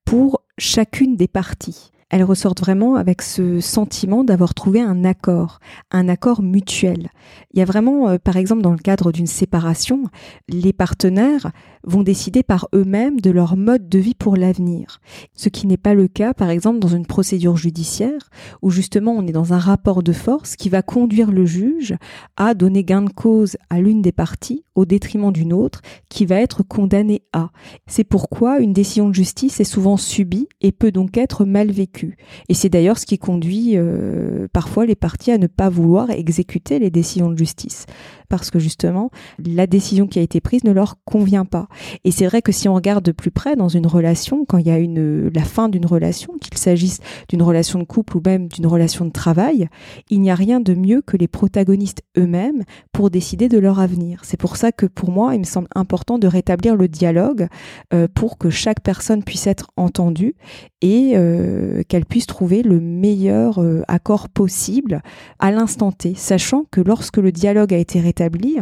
pour 0.05 0.41
chacune 0.57 1.15
des 1.15 1.27
parties 1.27 1.91
elles 2.13 2.23
ressortent 2.23 2.59
vraiment 2.59 2.93
avec 2.93 3.23
ce 3.23 3.59
sentiment 3.59 4.23
d'avoir 4.23 4.53
trouvé 4.53 4.79
un 4.79 5.03
accord, 5.03 5.59
un 5.89 6.07
accord 6.07 6.43
mutuel. 6.43 7.09
Il 7.51 7.57
y 7.57 7.63
a 7.63 7.65
vraiment, 7.65 8.07
euh, 8.07 8.17
par 8.23 8.37
exemple, 8.37 8.61
dans 8.61 8.71
le 8.71 8.77
cadre 8.77 9.11
d'une 9.11 9.25
séparation, 9.25 10.03
les 10.47 10.73
partenaires 10.73 11.51
vont 11.83 12.03
décider 12.03 12.43
par 12.43 12.67
eux-mêmes 12.75 13.19
de 13.19 13.31
leur 13.31 13.57
mode 13.57 13.89
de 13.89 13.97
vie 13.97 14.13
pour 14.13 14.37
l'avenir. 14.37 15.01
Ce 15.33 15.49
qui 15.49 15.65
n'est 15.65 15.75
pas 15.75 15.95
le 15.95 16.07
cas, 16.07 16.35
par 16.35 16.51
exemple, 16.51 16.77
dans 16.77 16.87
une 16.87 17.07
procédure 17.07 17.57
judiciaire, 17.57 18.29
où 18.61 18.69
justement 18.69 19.13
on 19.13 19.25
est 19.25 19.31
dans 19.31 19.53
un 19.53 19.59
rapport 19.59 20.03
de 20.03 20.13
force 20.13 20.55
qui 20.55 20.69
va 20.69 20.83
conduire 20.83 21.31
le 21.31 21.45
juge 21.45 21.95
à 22.37 22.53
donner 22.53 22.83
gain 22.83 23.01
de 23.01 23.11
cause 23.11 23.57
à 23.71 23.81
l'une 23.81 24.03
des 24.03 24.11
parties 24.11 24.63
au 24.75 24.85
détriment 24.85 25.31
d'une 25.31 25.53
autre, 25.53 25.81
qui 26.09 26.25
va 26.25 26.35
être 26.35 26.61
condamnée 26.61 27.23
à. 27.33 27.49
C'est 27.87 28.03
pourquoi 28.03 28.59
une 28.59 28.73
décision 28.73 29.09
de 29.09 29.15
justice 29.15 29.59
est 29.59 29.63
souvent 29.63 29.97
subie 29.97 30.47
et 30.61 30.71
peut 30.71 30.91
donc 30.91 31.17
être 31.17 31.43
mal 31.43 31.71
vécue. 31.71 32.02
Et 32.49 32.53
c'est 32.53 32.69
d'ailleurs 32.69 32.97
ce 32.97 33.05
qui 33.05 33.17
conduit 33.17 33.73
euh, 33.75 34.47
parfois 34.51 34.85
les 34.85 34.95
parties 34.95 35.31
à 35.31 35.37
ne 35.37 35.47
pas 35.47 35.69
vouloir 35.69 36.09
exécuter 36.11 36.79
les 36.79 36.89
décisions 36.89 37.29
de 37.29 37.37
justice 37.37 37.85
parce 38.33 38.49
que 38.49 38.57
justement, 38.57 39.11
la 39.37 39.67
décision 39.67 40.07
qui 40.07 40.17
a 40.17 40.23
été 40.23 40.41
prise 40.41 40.63
ne 40.63 40.71
leur 40.71 40.95
convient 41.05 41.45
pas. 41.45 41.67
Et 42.03 42.09
c'est 42.09 42.25
vrai 42.25 42.41
que 42.41 42.51
si 42.51 42.67
on 42.67 42.73
regarde 42.73 43.05
de 43.05 43.11
plus 43.11 43.29
près 43.29 43.55
dans 43.55 43.67
une 43.67 43.85
relation, 43.85 44.43
quand 44.43 44.57
il 44.57 44.65
y 44.65 44.71
a 44.71 44.79
une, 44.79 45.29
la 45.35 45.43
fin 45.43 45.69
d'une 45.69 45.85
relation, 45.85 46.33
qu'il 46.41 46.57
s'agisse 46.57 46.97
d'une 47.29 47.43
relation 47.43 47.77
de 47.77 47.83
couple 47.83 48.17
ou 48.17 48.21
même 48.25 48.47
d'une 48.47 48.65
relation 48.65 49.05
de 49.05 49.11
travail, 49.11 49.67
il 50.09 50.19
n'y 50.19 50.31
a 50.31 50.35
rien 50.35 50.59
de 50.59 50.73
mieux 50.73 51.03
que 51.03 51.15
les 51.15 51.27
protagonistes 51.27 52.01
eux-mêmes 52.17 52.63
pour 52.91 53.11
décider 53.11 53.49
de 53.49 53.59
leur 53.59 53.79
avenir. 53.79 54.21
C'est 54.23 54.39
pour 54.39 54.57
ça 54.57 54.71
que 54.71 54.87
pour 54.87 55.11
moi, 55.11 55.35
il 55.35 55.39
me 55.41 55.45
semble 55.45 55.67
important 55.75 56.17
de 56.17 56.25
rétablir 56.25 56.75
le 56.75 56.87
dialogue 56.87 57.47
euh, 57.93 58.07
pour 58.11 58.39
que 58.39 58.49
chaque 58.49 58.81
personne 58.81 59.23
puisse 59.23 59.45
être 59.45 59.69
entendue 59.77 60.33
et 60.81 61.11
euh, 61.13 61.83
qu'elle 61.93 62.05
puisse 62.07 62.25
trouver 62.25 62.63
le 62.63 62.79
meilleur 62.79 63.61
euh, 63.61 63.83
accord 63.87 64.27
possible 64.27 65.03
à 65.37 65.51
l'instant 65.51 65.91
T, 65.91 66.15
sachant 66.15 66.65
que 66.71 66.81
lorsque 66.81 67.17
le 67.17 67.31
dialogue 67.31 67.71
a 67.71 67.77
été 67.77 67.99
rétabli, 67.99 68.57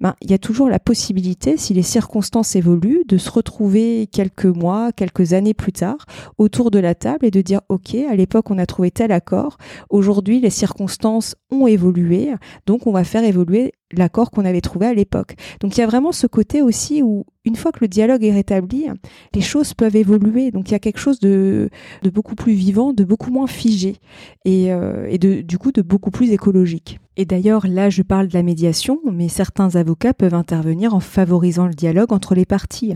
ben, 0.00 0.14
il 0.22 0.30
y 0.30 0.34
a 0.34 0.38
toujours 0.38 0.70
la 0.70 0.78
possibilité, 0.78 1.56
si 1.56 1.74
les 1.74 1.82
circonstances 1.82 2.54
évoluent, 2.54 3.02
de 3.08 3.18
se 3.18 3.28
retrouver 3.28 4.06
quelques 4.06 4.44
mois, 4.44 4.92
quelques 4.92 5.32
années 5.32 5.52
plus 5.52 5.72
tard 5.72 6.06
autour 6.38 6.70
de 6.70 6.78
la 6.78 6.94
table 6.94 7.26
et 7.26 7.32
de 7.32 7.40
dire 7.40 7.60
OK, 7.70 7.96
à 7.96 8.14
l'époque 8.14 8.52
on 8.52 8.58
a 8.58 8.66
trouvé 8.66 8.92
tel 8.92 9.10
accord, 9.10 9.58
aujourd'hui 9.90 10.38
les 10.38 10.50
circonstances 10.50 11.34
ont 11.50 11.66
évolué, 11.66 12.34
donc 12.66 12.86
on 12.86 12.92
va 12.92 13.02
faire 13.02 13.24
évoluer 13.24 13.72
l'accord 13.92 14.30
qu'on 14.30 14.44
avait 14.44 14.60
trouvé 14.60 14.86
à 14.86 14.94
l'époque. 14.94 15.36
Donc 15.60 15.76
il 15.76 15.80
y 15.80 15.82
a 15.82 15.86
vraiment 15.86 16.12
ce 16.12 16.26
côté 16.26 16.62
aussi 16.62 17.02
où 17.02 17.24
une 17.44 17.56
fois 17.56 17.72
que 17.72 17.78
le 17.80 17.88
dialogue 17.88 18.24
est 18.24 18.32
rétabli, 18.32 18.86
les 19.34 19.40
choses 19.40 19.74
peuvent 19.74 19.96
évoluer. 19.96 20.50
Donc 20.50 20.68
il 20.68 20.72
y 20.72 20.74
a 20.74 20.80
quelque 20.80 20.98
chose 20.98 21.20
de, 21.20 21.70
beaucoup 22.12 22.34
plus 22.34 22.54
vivant, 22.54 22.92
de 22.92 23.04
beaucoup 23.04 23.30
moins 23.30 23.46
figé 23.46 23.96
et, 24.44 24.72
euh, 24.72 25.16
de, 25.16 25.42
du 25.42 25.58
coup 25.58 25.72
de 25.72 25.82
beaucoup 25.82 26.10
plus 26.10 26.32
écologique. 26.32 26.98
Et 27.16 27.24
d'ailleurs, 27.24 27.66
là, 27.66 27.88
je 27.88 28.02
parle 28.02 28.28
de 28.28 28.34
la 28.34 28.42
médiation, 28.42 29.00
mais 29.10 29.28
certains 29.28 29.74
avocats 29.76 30.12
peuvent 30.12 30.34
intervenir 30.34 30.94
en 30.94 31.00
favorisant 31.00 31.66
le 31.66 31.72
dialogue 31.72 32.12
entre 32.12 32.34
les 32.34 32.44
parties. 32.44 32.94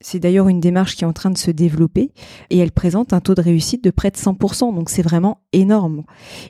C'est 0.00 0.18
d'ailleurs 0.18 0.48
une 0.48 0.60
démarche 0.60 0.94
qui 0.94 1.04
est 1.04 1.06
en 1.06 1.14
train 1.14 1.30
de 1.30 1.38
se 1.38 1.50
développer 1.50 2.10
et 2.50 2.58
elle 2.58 2.72
présente 2.72 3.14
un 3.14 3.20
taux 3.20 3.34
de 3.34 3.40
réussite 3.40 3.82
de 3.82 3.90
près 3.90 4.10
de 4.10 4.16
100%, 4.16 4.74
donc 4.74 4.90
c'est 4.90 5.02
vraiment 5.02 5.38
énorme. 5.54 6.02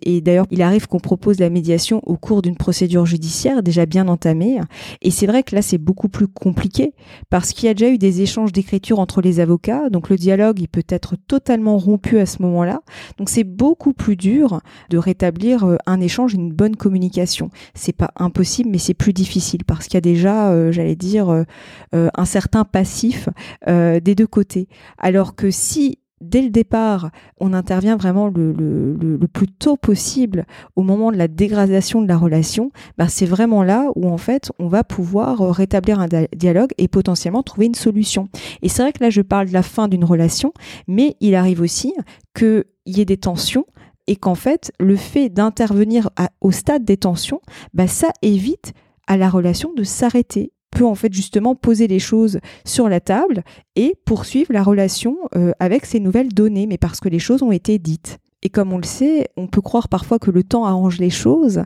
Et 0.03 0.21
d'ailleurs, 0.21 0.47
il 0.51 0.63
arrive 0.63 0.89
qu'on 0.89 0.99
propose 0.99 1.39
la 1.39 1.49
médiation 1.49 2.01
au 2.05 2.17
cours 2.17 2.43
d'une 2.43 2.57
procédure 2.57 3.07
judiciaire 3.07 3.63
déjà 3.63 3.87
bien 3.87 4.09
entamée. 4.09 4.61
Et 5.01 5.13
c'est 5.13 5.27
vrai 5.27 5.45
que 5.45 5.55
là, 5.55 5.63
c'est 5.63 5.79
beaucoup 5.79 6.09
plus 6.09 6.27
compliqué 6.27 6.93
parce 7.31 7.53
qu'il 7.53 7.67
y 7.67 7.71
a 7.71 7.75
déjà 7.75 7.91
eu 7.91 7.99
des 7.99 8.23
échanges 8.23 8.53
d'écriture 8.53 8.99
entre 8.99 9.21
les 9.21 9.39
avocats, 9.39 9.91
donc 9.91 10.09
le 10.09 10.17
dialogue, 10.17 10.59
il 10.61 10.69
peut 10.69 10.83
être 10.89 11.15
totalement 11.29 11.79
rompu 11.79 12.19
à 12.19 12.27
ce 12.27 12.43
moment-là. 12.43 12.81
Donc 13.19 13.29
c'est 13.29 13.45
beaucoup 13.45 13.93
plus 13.93 14.17
dur 14.17 14.61
de 14.91 14.99
rétablir 14.99 15.65
euh, 15.65 15.77
un 15.87 16.01
échange, 16.01 16.35
une 16.35 16.53
bonne 16.53 16.75
communication 16.75 17.12
c'est 17.75 17.97
pas 17.97 18.11
impossible, 18.17 18.71
mais 18.71 18.79
c'est 18.79 18.95
plus 18.95 19.13
difficile 19.13 19.65
parce 19.65 19.87
qu'il 19.87 19.95
y 19.95 19.99
a 19.99 20.03
déjà, 20.03 20.51
euh, 20.51 20.73
j'allais 20.73 20.97
dire, 20.97 21.29
euh, 21.29 21.45
euh, 21.95 22.09
un 22.15 22.25
certain 22.25 22.65
passif 22.65 23.29
des 23.67 24.15
deux 24.15 24.27
côtés. 24.27 24.69
Alors 24.99 25.35
que 25.35 25.51
si 25.51 25.99
dès 26.21 26.43
le 26.43 26.51
départ, 26.51 27.11
on 27.41 27.53
intervient 27.53 27.97
vraiment 27.97 28.29
le, 28.29 29.19
plus 29.33 29.49
tôt 29.49 29.77
possible 29.77 30.47
au 30.77 30.83
moment 30.83 31.11
de 31.11 31.17
la 31.17 31.27
dégradation 31.27 32.01
de 32.01 32.07
la 32.07 32.17
relation, 32.17 32.71
bah 32.97 33.09
c'est 33.09 33.27
vraiment 33.27 33.65
là 33.65 33.91
où 33.97 34.09
en 34.09 34.19
fait 34.19 34.53
on 34.59 34.69
va 34.69 34.85
pouvoir 34.85 35.41
rétablir 35.51 35.99
un 35.99 36.09
dialogue 36.37 36.73
et 36.79 36.87
potentiellement 36.87 37.43
trouver 37.43 37.67
une 37.67 37.75
solution. 37.75 38.29
Et 38.63 38.69
c'est 38.69 38.83
vrai 38.83 38.93
que 38.93 39.03
là 39.03 39.11
je 39.11 39.21
parle 39.21 39.49
de 39.49 39.53
la 39.53 39.63
fin 39.63 39.89
d'une 39.89 40.05
relation, 40.05 40.53
mais 40.87 41.17
il 41.21 41.35
arrive 41.35 41.61
aussi 41.61 41.93
qu'il 42.37 42.65
y 42.87 43.01
ait 43.01 43.07
des 43.07 43.17
tensions 43.17 43.67
et 44.07 44.17
qu'en 44.17 44.35
fait, 44.35 44.73
le 44.81 44.97
fait 44.97 45.29
d'intervenir 45.29 46.11
au 46.41 46.51
stade 46.51 46.85
des 46.85 46.97
tensions, 46.97 47.41
bah, 47.75 47.87
ça 47.87 48.13
évite 48.23 48.73
à 49.07 49.17
la 49.17 49.29
relation 49.29 49.73
de 49.75 49.85
s'arrêter 49.85 50.53
peut 50.73 50.87
en 50.87 50.95
fait 50.95 51.13
justement 51.13 51.55
poser 51.55 51.87
les 51.87 51.99
choses 52.01 52.41
sur 52.65 52.89
la 52.89 52.99
table 52.99 53.45
et 53.77 53.95
poursuivre 54.05 54.53
la 54.53 54.63
relation 54.63 55.17
euh, 55.37 55.53
avec 55.61 55.85
ces 55.87 56.01
nouvelles 56.01 56.33
données, 56.33 56.67
mais 56.67 56.79
parce 56.79 56.99
que 56.99 57.09
les 57.09 57.19
choses 57.19 57.43
ont 57.43 57.53
été 57.53 57.79
dites. 57.79 58.19
Et 58.45 58.49
comme 58.49 58.73
on 58.73 58.79
le 58.79 58.85
sait, 58.85 59.29
on 59.37 59.47
peut 59.47 59.61
croire 59.61 59.89
parfois 59.89 60.19
que 60.19 60.33
le 60.33 60.43
temps 60.43 60.65
arrange 60.65 60.99
les 60.99 61.11
choses. 61.11 61.63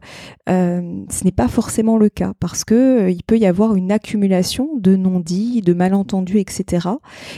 Euh, 0.49 1.05
ce 1.11 1.25
n'est 1.25 1.33
pas 1.33 1.49
forcément 1.49 1.97
le 1.97 2.11
cas 2.11 2.35
parce 2.39 2.65
que 2.65 2.75
euh, 2.75 3.11
il 3.11 3.23
peut 3.23 3.39
y 3.39 3.47
avoir 3.47 3.77
une 3.77 3.91
accumulation 3.91 4.69
de 4.77 4.95
non-dits, 4.95 5.63
de 5.63 5.73
malentendus, 5.73 6.39
etc. 6.39 6.89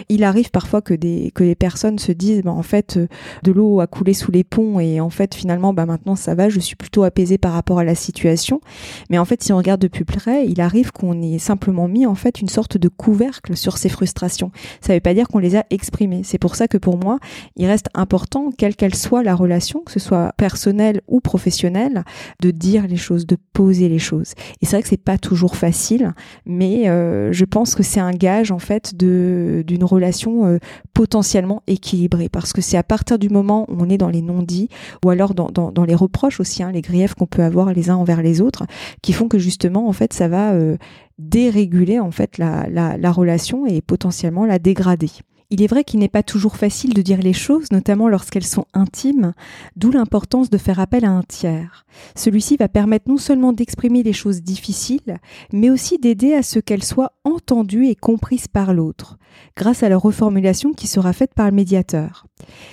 Il 0.09 0.25
arrive 0.25 0.51
parfois 0.51 0.83
que 0.83 0.93
des 0.93 1.31
que 1.35 1.45
les 1.45 1.55
personnes 1.55 2.01
se 2.01 2.11
disent, 2.11 2.43
bah, 2.43 2.51
en 2.51 2.65
fait, 2.65 2.97
euh, 2.97 3.07
de 3.45 3.53
l'eau 3.53 3.81
a 3.81 3.87
coulé 3.87 4.13
sous 4.13 4.33
les 4.33 4.43
ponts 4.43 4.81
et 4.81 5.01
en 5.01 5.11
fait 5.11 5.37
finalement, 5.37 5.73
bah 5.73 5.87
maintenant 5.87 6.17
ça 6.17 6.35
va, 6.35 6.49
je 6.49 6.59
suis 6.59 6.77
plutôt 6.77 7.05
apaisée 7.05 7.39
par 7.39 7.53
rapport 7.53 7.79
à 7.79 7.85
la 7.85 7.95
situation. 7.95 8.61
Mais 9.09 9.19
en 9.19 9.25
fait, 9.25 9.43
si 9.43 9.53
on 9.53 9.57
regarde 9.57 9.81
de 9.81 9.89
plus 9.89 10.05
près, 10.05 10.47
il 10.49 10.61
arrive 10.61 10.91
qu'on 10.91 11.23
ait 11.23 11.39
simplement 11.39 11.87
mis 11.87 12.07
en 12.07 12.17
fait 12.17 12.41
une 12.41 12.49
sorte 12.49 12.77
de 12.77 12.89
couvercle 12.89 13.57
sur 13.57 13.79
ces 13.79 13.89
frustrations. 13.89 14.51
Ça 14.81 14.93
ne 14.93 14.97
veut 14.97 15.01
pas 15.01 15.15
dire 15.15 15.29
qu'on 15.29 15.39
les 15.39 15.55
a 15.55 15.65
exprimées. 15.71 16.23
C'est 16.25 16.39
pour 16.39 16.57
ça 16.57 16.67
que 16.67 16.77
pour 16.77 16.99
moi, 16.99 17.21
il 17.57 17.67
reste 17.67 17.87
important, 17.95 18.51
quelle 18.57 18.75
qu'elle 18.75 18.97
soit 18.97 19.23
la 19.29 19.35
relation, 19.35 19.81
que 19.81 19.93
ce 19.93 20.01
soit 20.01 20.33
personnelle 20.39 21.03
ou 21.07 21.21
professionnelle, 21.21 22.03
de 22.41 22.51
dire 22.51 22.87
les 22.87 22.97
choses, 22.97 23.27
de 23.27 23.37
poser 23.53 23.91
les 23.91 23.99
choses. 23.99 24.33
Et 24.63 24.67
c'est 24.67 24.77
vrai 24.77 24.83
que 24.83 24.89
c'est 24.89 24.97
pas 24.97 25.19
toujours 25.19 25.55
facile, 25.55 26.15
mais 26.47 26.89
euh, 26.89 27.31
je 27.31 27.45
pense 27.45 27.75
que 27.75 27.83
c'est 27.83 28.01
un 28.01 28.13
gage 28.13 28.51
en 28.53 28.59
fait 28.59 28.95
de 28.95 29.63
d'une 29.67 29.85
relation 29.85 30.47
euh, 30.47 30.59
potentiellement 30.95 31.63
équilibrée, 31.67 32.31
parce 32.31 32.55
que 32.55 32.63
c'est 32.63 32.79
à 32.79 32.83
partir 32.83 33.19
du 33.19 33.29
moment 33.29 33.67
où 33.69 33.77
on 33.79 33.91
est 33.91 33.99
dans 33.99 34.09
les 34.09 34.23
non-dits 34.23 34.71
ou 35.05 35.11
alors 35.11 35.35
dans, 35.35 35.85
les 35.85 35.95
reproches 35.95 36.41
aussi, 36.41 36.63
hein, 36.63 36.73
les 36.73 36.81
griefs 36.81 37.15
qu'on 37.15 37.27
peut 37.27 37.43
avoir 37.43 37.75
les 37.75 37.91
uns 37.91 37.97
envers 37.97 38.23
les 38.23 38.41
autres, 38.41 38.65
qui 39.03 39.13
font 39.13 39.29
que 39.29 39.39
justement 39.39 39.89
en 39.89 39.93
fait 39.93 40.15
ça 40.15 40.29
va 40.29 40.53
euh, 40.53 40.79
déréguler 41.19 42.01
en 42.01 42.11
fait 42.11 42.39
la 42.39 43.13
relation 43.13 43.67
et 43.67 43.83
potentiellement 43.83 44.47
la 44.47 44.59
dégrader. 44.59 45.11
Il 45.51 45.63
est 45.63 45.67
vrai 45.67 45.83
qu'il 45.83 46.01
n'est 46.01 46.09
pas 46.09 46.23
toujours 46.23 46.57
facile 46.57 46.93
de 46.93 47.01
dire 47.01 47.23
les 47.23 47.33
choses, 47.33 47.73
notamment 47.73 48.07
lorsqu'elles 48.07 48.45
sont 48.45 48.67
intimes, 48.75 49.33
d'où 49.77 49.91
l'importance 49.91 50.51
de 50.51 50.59
faire 50.59 50.79
appel 50.79 51.07
à 51.07 51.11
un 51.11 51.23
tiers. 51.23 51.87
Celui-ci 52.15 52.59
va 52.59 52.69
permettre 52.69 53.09
non 53.09 53.17
seulement 53.17 53.55
d'exprimer 53.55 54.03
les 54.03 54.13
choses 54.13 54.43
difficiles, 54.43 55.17
mais 55.55 55.71
aussi 55.71 55.97
d'aider 55.97 56.35
à 56.35 56.43
ce 56.43 56.59
qu'elles 56.59 56.85
soient 56.85 57.15
entendues 57.25 57.87
et 57.87 57.95
comprises 57.95 58.47
par 58.47 58.75
l'autre, 58.75 59.17
grâce 59.57 59.83
à 59.83 59.89
la 59.89 59.97
reformulation 59.97 60.75
qui 60.75 60.87
sera 60.87 61.15
faite 61.15 61.33
par 61.33 61.47
le 61.47 61.57
médiateur. 61.57 62.27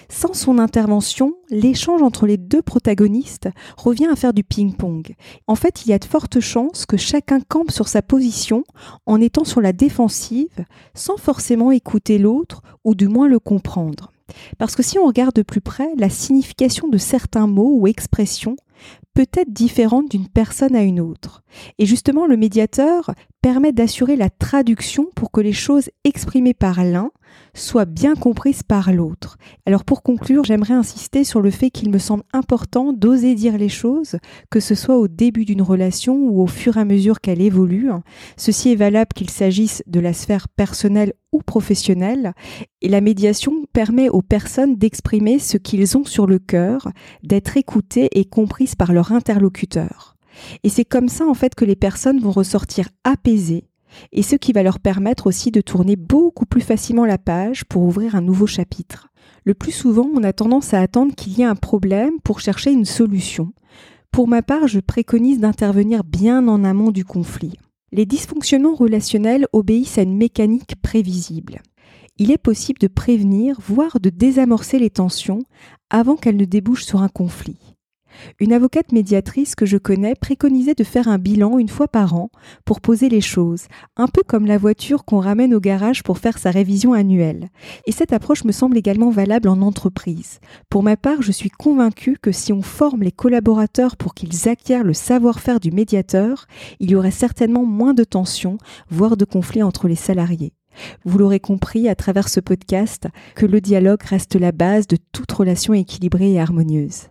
Sans 0.10 0.34
son 0.34 0.60
intervention, 0.60 1.36
l'échange 1.50 2.02
entre 2.02 2.28
les 2.28 2.38
deux 2.38 2.62
protagonistes 2.62 3.50
revient 3.78 4.08
à 4.12 4.16
faire 4.16 4.34
du 4.34 4.44
ping-pong. 4.44 5.16
En 5.48 5.56
fait, 5.56 5.86
il 5.86 5.90
y 5.90 5.94
a 5.94 6.00
de 6.00 6.06
fortes 6.06 6.40
chances 6.40 6.86
que 6.86 6.98
chacun 6.98 7.40
campe 7.40 7.72
sur 7.72 7.88
sa 7.88 8.02
position 8.02 8.64
en 9.06 9.22
étant 9.22 9.44
sur 9.44 9.62
la 9.62 9.74
défensive, 9.74 10.66
sans 10.94 11.18
forcément 11.18 11.72
écouter 11.72 12.18
l'autre 12.18 12.62
ou 12.84 12.96
du 12.96 13.08
moins 13.08 13.28
le 13.28 13.40
comprendre. 13.40 14.12
Parce 14.58 14.76
que 14.76 14.84
si 14.84 14.98
on 14.98 15.06
regarde 15.06 15.36
de 15.36 15.44
plus 15.44 15.62
près, 15.62 15.90
la 15.98 16.10
signification 16.10 16.88
de 16.88 16.98
certains 16.98 17.48
mots 17.48 17.76
ou 17.78 17.88
expressions 17.88 18.56
peut 19.14 19.28
être 19.34 19.52
différente 19.52 20.10
d'une 20.10 20.28
personne 20.28 20.76
à 20.76 20.84
une 20.84 21.00
autre. 21.00 21.44
Et 21.80 21.86
justement, 21.86 22.26
le 22.26 22.36
médiateur 22.36 23.12
permet 23.46 23.74
d'assurer 23.74 24.16
la 24.16 24.32
traduction 24.32 25.06
pour 25.16 25.30
que 25.30 25.40
les 25.40 25.54
choses 25.54 25.92
exprimées 26.04 26.56
par 26.56 26.84
l'un 26.84 27.12
soient 27.54 27.86
bien 27.86 28.16
comprises 28.16 28.64
par 28.64 28.92
l'autre. 28.92 29.38
Alors 29.68 29.86
pour 29.86 30.02
conclure, 30.02 30.46
j'aimerais 30.46 30.74
insister 30.74 31.24
sur 31.24 31.42
le 31.42 31.52
fait 31.52 31.70
qu'il 31.70 31.92
me 31.92 32.00
semble 32.00 32.24
important 32.34 32.92
d'oser 32.92 33.36
dire 33.36 33.60
les 33.60 33.70
choses, 33.70 34.16
que 34.50 34.60
ce 34.60 34.74
soit 34.74 34.98
au 34.98 35.08
début 35.08 35.46
d'une 35.46 35.62
relation 35.62 36.16
ou 36.16 36.42
au 36.42 36.48
fur 36.48 36.78
et 36.78 36.80
à 36.80 36.86
mesure 36.86 37.22
qu'elle 37.22 37.40
évolue. 37.40 37.92
Ceci 38.36 38.72
est 38.72 38.76
valable 38.76 39.14
qu'il 39.14 39.30
s'agisse 39.30 39.84
de 39.86 40.00
la 40.00 40.14
sphère 40.14 40.48
personnelle 40.48 41.14
ou 41.32 41.44
professionnelle, 41.44 42.34
et 42.82 42.90
la 42.90 43.00
médiation 43.00 43.54
permet 43.74 44.10
aux 44.10 44.24
personnes 44.24 44.76
d'exprimer 44.76 45.38
ce 45.38 45.58
qu'ils 45.58 46.00
ont 46.00 46.04
sur 46.04 46.26
le 46.26 46.40
cœur, 46.40 46.88
d'être 47.22 47.58
écoutées 47.58 48.10
et 48.14 48.26
comprises 48.26 48.74
par 48.74 48.92
leur 48.92 49.12
interlocuteur. 49.12 50.15
Et 50.64 50.70
c'est 50.70 50.86
comme 50.86 51.10
ça 51.10 51.26
en 51.26 51.34
fait 51.34 51.56
que 51.56 51.66
les 51.66 51.76
personnes 51.76 52.20
vont 52.20 52.32
ressortir 52.32 52.90
apaisées, 53.04 53.66
et 54.12 54.24
ce 54.24 54.36
qui 54.36 54.54
va 54.54 54.64
leur 54.64 54.80
permettre 54.80 55.28
aussi 55.28 55.52
de 55.52 55.62
tourner 55.62 55.96
beaucoup 55.96 56.46
plus 56.46 56.62
facilement 56.62 57.06
la 57.06 57.18
page 57.18 57.66
pour 57.66 57.84
ouvrir 57.84 58.16
un 58.16 58.22
nouveau 58.22 58.48
chapitre. 58.48 59.08
Le 59.44 59.54
plus 59.54 59.72
souvent, 59.72 60.10
on 60.14 60.24
a 60.24 60.34
tendance 60.34 60.74
à 60.74 60.82
attendre 60.82 61.14
qu'il 61.16 61.38
y 61.38 61.42
ait 61.42 61.46
un 61.46 61.56
problème 61.56 62.20
pour 62.24 62.40
chercher 62.40 62.72
une 62.72 62.86
solution. 62.86 63.54
Pour 64.12 64.28
ma 64.28 64.42
part, 64.42 64.68
je 64.68 64.80
préconise 64.80 65.40
d'intervenir 65.40 66.04
bien 66.04 66.48
en 66.48 66.64
amont 66.64 66.92
du 66.92 67.06
conflit. 67.06 67.54
Les 67.92 68.06
dysfonctionnements 68.06 68.76
relationnels 68.76 69.48
obéissent 69.54 69.98
à 69.98 70.02
une 70.02 70.18
mécanique 70.18 70.76
prévisible. 70.82 71.62
Il 72.18 72.32
est 72.32 72.38
possible 72.38 72.80
de 72.80 72.88
prévenir, 72.88 73.60
voire 73.60 74.00
de 74.00 74.10
désamorcer 74.10 74.80
les 74.80 74.90
tensions 74.90 75.44
avant 75.90 76.16
qu'elles 76.16 76.38
ne 76.38 76.46
débouchent 76.46 76.86
sur 76.86 77.02
un 77.02 77.10
conflit. 77.10 77.75
Une 78.40 78.54
avocate 78.54 78.92
médiatrice 78.92 79.56
que 79.56 79.66
je 79.66 79.78
connais 79.78 80.16
préconisait 80.16 80.76
de 80.76 80.84
faire 80.84 81.08
un 81.08 81.18
bilan 81.18 81.58
une 81.58 81.70
fois 81.70 81.88
par 81.88 82.16
an 82.16 82.30
pour 82.66 82.82
poser 82.82 83.10
les 83.10 83.22
choses, 83.22 83.66
un 83.98 84.08
peu 84.08 84.22
comme 84.26 84.46
la 84.46 84.58
voiture 84.58 85.06
qu'on 85.06 85.20
ramène 85.20 85.54
au 85.54 85.60
garage 85.60 86.04
pour 86.04 86.18
faire 86.18 86.38
sa 86.38 86.52
révision 86.52 86.94
annuelle. 86.94 87.50
Et 87.86 87.92
cette 87.92 88.14
approche 88.14 88.44
me 88.44 88.52
semble 88.52 88.78
également 88.78 89.10
valable 89.10 89.50
en 89.50 89.62
entreprise. 89.62 90.40
Pour 90.70 90.84
ma 90.84 90.98
part, 90.98 91.22
je 91.22 91.32
suis 91.32 91.50
convaincue 91.50 92.18
que 92.22 92.32
si 92.32 92.54
on 92.54 92.62
forme 92.62 93.04
les 93.04 93.12
collaborateurs 93.12 93.98
pour 93.98 94.14
qu'ils 94.14 94.48
acquièrent 94.50 94.84
le 94.84 94.94
savoir-faire 94.94 95.60
du 95.60 95.72
médiateur, 95.72 96.46
il 96.80 96.92
y 96.92 96.96
aurait 96.96 97.12
certainement 97.12 97.66
moins 97.66 97.94
de 97.94 98.04
tensions, 98.04 98.58
voire 98.90 99.18
de 99.18 99.26
conflits 99.26 99.64
entre 99.64 99.88
les 99.88 99.96
salariés. 99.96 100.54
Vous 101.06 101.18
l'aurez 101.18 101.40
compris 101.40 101.88
à 101.88 101.96
travers 101.96 102.30
ce 102.30 102.40
podcast 102.40 103.08
que 103.36 103.46
le 103.46 103.62
dialogue 103.62 104.04
reste 104.04 104.36
la 104.36 104.52
base 104.52 104.88
de 104.88 104.98
toute 105.12 105.32
relation 105.32 105.74
équilibrée 105.74 106.34
et 106.34 106.40
harmonieuse. 106.40 107.10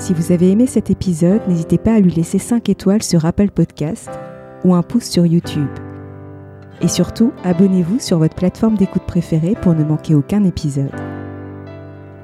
Si 0.00 0.14
vous 0.14 0.32
avez 0.32 0.50
aimé 0.50 0.66
cet 0.66 0.90
épisode, 0.90 1.42
n'hésitez 1.46 1.76
pas 1.76 1.92
à 1.92 2.00
lui 2.00 2.10
laisser 2.10 2.38
5 2.38 2.70
étoiles 2.70 3.02
sur 3.02 3.26
Apple 3.26 3.50
Podcast 3.50 4.08
ou 4.64 4.74
un 4.74 4.82
pouce 4.82 5.04
sur 5.04 5.26
YouTube. 5.26 5.68
Et 6.80 6.88
surtout, 6.88 7.34
abonnez-vous 7.44 8.00
sur 8.00 8.16
votre 8.16 8.34
plateforme 8.34 8.76
d'écoute 8.76 9.02
préférée 9.06 9.54
pour 9.60 9.74
ne 9.74 9.84
manquer 9.84 10.14
aucun 10.14 10.42
épisode. 10.44 10.90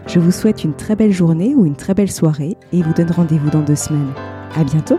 Je 0.06 0.18
vous 0.18 0.30
souhaite 0.30 0.64
une 0.64 0.72
très 0.72 0.96
belle 0.96 1.12
journée 1.12 1.54
ou 1.54 1.66
une 1.66 1.76
très 1.76 1.92
belle 1.92 2.10
soirée 2.10 2.56
et 2.72 2.80
vous 2.80 2.94
donne 2.94 3.10
rendez-vous 3.10 3.50
dans 3.50 3.62
deux 3.62 3.76
semaines. 3.76 4.14
À 4.56 4.64
bientôt! 4.64 4.98